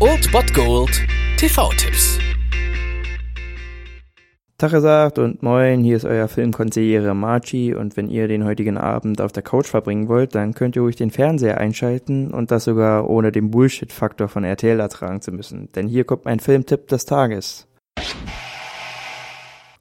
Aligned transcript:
Old 0.00 0.32
Bot 0.32 0.54
Gold 0.54 1.06
TV-Tipps. 1.36 2.18
Tag 4.56 4.70
gesagt 4.70 5.18
und 5.18 5.42
moin, 5.42 5.84
hier 5.84 5.98
ist 5.98 6.06
euer 6.06 6.28
Filmkonsigliere 6.28 7.14
Marchi 7.14 7.74
und 7.74 7.98
wenn 7.98 8.08
ihr 8.08 8.26
den 8.26 8.46
heutigen 8.46 8.78
Abend 8.78 9.20
auf 9.20 9.32
der 9.32 9.42
Couch 9.42 9.66
verbringen 9.66 10.08
wollt, 10.08 10.34
dann 10.34 10.54
könnt 10.54 10.76
ihr 10.76 10.82
ruhig 10.82 10.96
den 10.96 11.10
Fernseher 11.10 11.58
einschalten 11.58 12.32
und 12.32 12.50
das 12.50 12.64
sogar 12.64 13.10
ohne 13.10 13.32
den 13.32 13.50
Bullshit-Faktor 13.50 14.28
von 14.28 14.44
RTL 14.44 14.80
ertragen 14.80 15.20
zu 15.20 15.30
müssen, 15.30 15.70
denn 15.72 15.86
hier 15.86 16.04
kommt 16.04 16.24
mein 16.24 16.40
Filmtipp 16.40 16.88
des 16.88 17.04
Tages. 17.04 17.66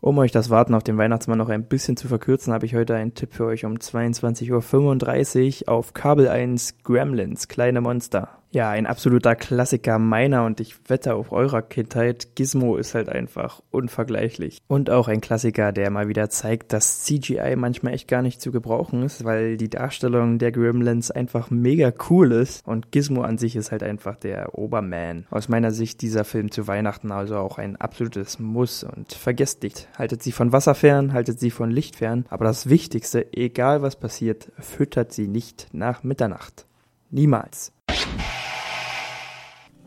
Um 0.00 0.18
euch 0.18 0.32
das 0.32 0.50
Warten 0.50 0.74
auf 0.74 0.82
den 0.82 0.98
Weihnachtsmann 0.98 1.38
noch 1.38 1.50
ein 1.50 1.68
bisschen 1.68 1.96
zu 1.96 2.08
verkürzen, 2.08 2.52
habe 2.52 2.66
ich 2.66 2.74
heute 2.74 2.96
einen 2.96 3.14
Tipp 3.14 3.32
für 3.32 3.44
euch 3.44 3.64
um 3.64 3.74
22.35 3.74 5.68
Uhr 5.68 5.72
auf 5.72 5.94
Kabel 5.94 6.26
1 6.26 6.82
Gremlins, 6.82 7.46
kleine 7.46 7.80
Monster. 7.80 8.41
Ja, 8.54 8.68
ein 8.68 8.86
absoluter 8.86 9.34
Klassiker 9.34 9.98
meiner 9.98 10.44
und 10.44 10.60
ich 10.60 10.76
wette 10.86 11.14
auf 11.14 11.32
eurer 11.32 11.62
Kindheit. 11.62 12.36
Gizmo 12.36 12.76
ist 12.76 12.94
halt 12.94 13.08
einfach 13.08 13.62
unvergleichlich. 13.70 14.58
Und 14.68 14.90
auch 14.90 15.08
ein 15.08 15.22
Klassiker, 15.22 15.72
der 15.72 15.90
mal 15.90 16.06
wieder 16.08 16.28
zeigt, 16.28 16.74
dass 16.74 17.02
CGI 17.02 17.56
manchmal 17.56 17.94
echt 17.94 18.08
gar 18.08 18.20
nicht 18.20 18.42
zu 18.42 18.52
gebrauchen 18.52 19.04
ist, 19.04 19.24
weil 19.24 19.56
die 19.56 19.70
Darstellung 19.70 20.36
der 20.36 20.52
Gremlins 20.52 21.10
einfach 21.10 21.48
mega 21.48 21.94
cool 22.10 22.30
ist 22.30 22.66
und 22.66 22.92
Gizmo 22.92 23.22
an 23.22 23.38
sich 23.38 23.56
ist 23.56 23.72
halt 23.72 23.82
einfach 23.82 24.16
der 24.16 24.58
Oberman. 24.58 25.24
Aus 25.30 25.48
meiner 25.48 25.70
Sicht 25.70 26.02
dieser 26.02 26.24
Film 26.24 26.50
zu 26.50 26.66
Weihnachten 26.66 27.10
also 27.10 27.38
auch 27.38 27.56
ein 27.56 27.76
absolutes 27.76 28.38
Muss 28.38 28.84
und 28.84 29.14
vergesst 29.14 29.62
nicht, 29.62 29.88
haltet 29.96 30.22
sie 30.22 30.32
von 30.32 30.52
Wasser 30.52 30.74
fern, 30.74 31.14
haltet 31.14 31.40
sie 31.40 31.50
von 31.50 31.70
Licht 31.70 31.96
fern, 31.96 32.26
aber 32.28 32.44
das 32.44 32.68
Wichtigste, 32.68 33.32
egal 33.32 33.80
was 33.80 33.96
passiert, 33.96 34.52
füttert 34.58 35.10
sie 35.10 35.26
nicht 35.26 35.68
nach 35.72 36.02
Mitternacht. 36.02 36.66
Niemals. 37.10 37.72